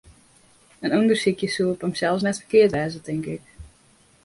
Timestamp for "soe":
1.55-1.71